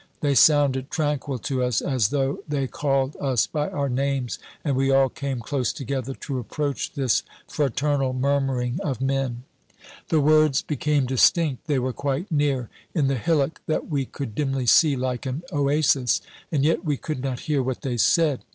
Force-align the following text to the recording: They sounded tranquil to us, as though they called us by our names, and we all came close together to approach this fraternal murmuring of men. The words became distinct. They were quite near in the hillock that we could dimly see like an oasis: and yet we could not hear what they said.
They 0.21 0.33
sounded 0.33 0.89
tranquil 0.89 1.37
to 1.37 1.61
us, 1.61 1.79
as 1.79 2.07
though 2.07 2.39
they 2.47 2.65
called 2.65 3.15
us 3.19 3.45
by 3.45 3.69
our 3.69 3.87
names, 3.87 4.39
and 4.63 4.75
we 4.75 4.89
all 4.89 5.09
came 5.09 5.41
close 5.41 5.71
together 5.71 6.15
to 6.21 6.39
approach 6.39 6.93
this 6.93 7.21
fraternal 7.47 8.11
murmuring 8.11 8.79
of 8.83 8.99
men. 8.99 9.43
The 10.09 10.19
words 10.19 10.63
became 10.63 11.05
distinct. 11.05 11.67
They 11.67 11.77
were 11.77 11.93
quite 11.93 12.31
near 12.31 12.67
in 12.95 13.09
the 13.09 13.15
hillock 13.19 13.61
that 13.67 13.89
we 13.89 14.05
could 14.05 14.33
dimly 14.33 14.65
see 14.65 14.95
like 14.95 15.27
an 15.27 15.43
oasis: 15.53 16.19
and 16.51 16.63
yet 16.65 16.83
we 16.83 16.97
could 16.97 17.21
not 17.21 17.41
hear 17.41 17.61
what 17.61 17.83
they 17.83 17.97
said. 17.97 18.41